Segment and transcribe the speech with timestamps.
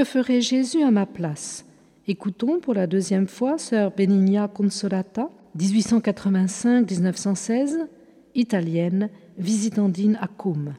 [0.00, 1.66] que ferait Jésus à ma place?
[2.08, 5.28] Écoutons pour la deuxième fois Sœur Benigna Consolata,
[5.58, 7.86] 1885-1916,
[8.34, 10.72] italienne, visitandine à Côme.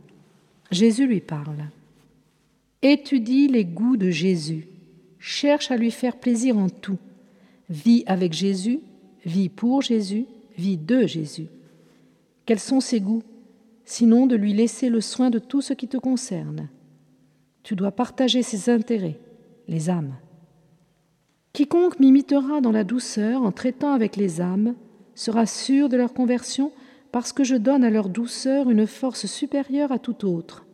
[0.71, 1.67] Jésus lui parle.
[2.81, 4.67] Étudie les goûts de Jésus.
[5.19, 6.97] Cherche à lui faire plaisir en tout.
[7.69, 8.79] Vis avec Jésus,
[9.23, 10.25] vis pour Jésus,
[10.57, 11.45] vis de Jésus.
[12.47, 13.21] Quels sont ses goûts?
[13.85, 16.69] Sinon de lui laisser le soin de tout ce qui te concerne.
[17.63, 19.19] Tu dois partager ses intérêts,
[19.67, 20.15] les âmes.
[21.53, 24.75] Quiconque m'imitera dans la douceur en traitant avec les âmes
[25.15, 26.71] sera sûr de leur conversion
[27.11, 30.65] parce que je donne à leur douceur une force supérieure à toute autre.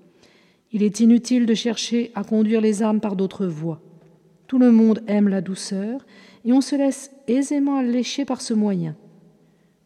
[0.72, 3.82] Il est inutile de chercher à conduire les âmes par d'autres voies.
[4.46, 6.06] Tout le monde aime la douceur
[6.46, 8.96] et on se laisse aisément allécher par ce moyen.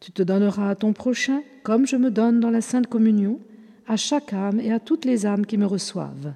[0.00, 3.38] Tu te donneras à ton prochain comme je me donne dans la Sainte Communion,
[3.86, 6.34] à chaque âme et à toutes les âmes qui me reçoivent.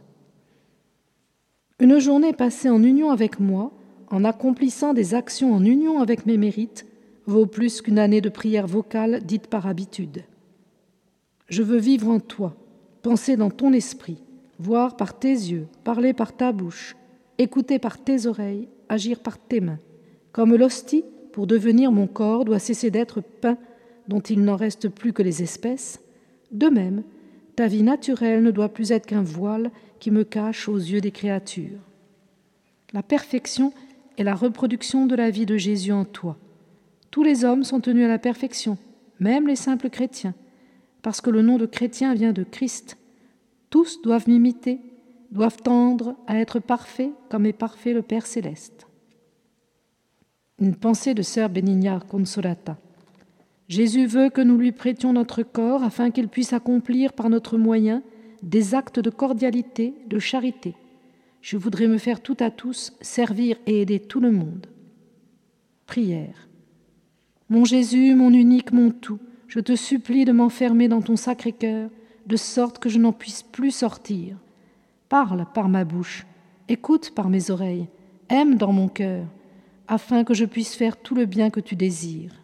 [1.79, 3.71] Une journée passée en union avec moi,
[4.11, 6.87] en accomplissant des actions en union avec mes mérites,
[7.27, 10.25] vaut plus qu'une année de prière vocale dite par habitude.
[11.49, 12.57] Je veux vivre en toi,
[13.03, 14.23] penser dans ton esprit,
[14.59, 16.97] voir par tes yeux, parler par ta bouche,
[17.37, 19.81] écouter par tes oreilles, agir par tes mains.
[20.33, 23.59] Comme l'hostie, pour devenir mon corps, doit cesser d'être pain
[24.09, 26.01] dont il n'en reste plus que les espèces,
[26.53, 27.03] de même,
[27.57, 31.11] ta vie naturelle ne doit plus être qu'un voile qui me cache aux yeux des
[31.11, 31.81] créatures.
[32.93, 33.73] La perfection
[34.19, 36.37] est la reproduction de la vie de Jésus en toi.
[37.11, 38.77] Tous les hommes sont tenus à la perfection,
[39.21, 40.35] même les simples chrétiens,
[41.01, 42.99] parce que le nom de chrétien vient de Christ.
[43.71, 44.81] Tous doivent m'imiter,
[45.31, 48.87] doivent tendre à être parfaits comme est parfait le Père céleste.
[50.59, 52.79] Une pensée de sœur Benigna Consolata.
[53.69, 58.03] Jésus veut que nous lui prêtions notre corps afin qu'il puisse accomplir par notre moyen
[58.43, 60.75] des actes de cordialité, de charité.
[61.41, 64.67] Je voudrais me faire tout à tous, servir et aider tout le monde.
[65.87, 66.49] Prière.
[67.49, 69.19] Mon Jésus, mon unique, mon tout,
[69.49, 71.91] je te supplie de m'enfermer dans ton sacré cœur,
[72.27, 74.37] de sorte que je n'en puisse plus sortir.
[75.09, 76.27] Parle par ma bouche,
[76.69, 77.87] écoute par mes oreilles,
[78.29, 79.25] aime dans mon cœur,
[79.87, 82.43] afin que je puisse faire tout le bien que tu désires.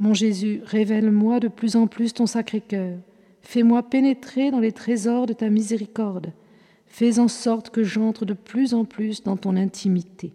[0.00, 2.98] Mon Jésus, révèle-moi de plus en plus ton sacré cœur,
[3.42, 6.32] fais-moi pénétrer dans les trésors de ta miséricorde,
[6.86, 10.32] fais en sorte que j'entre de plus en plus dans ton intimité.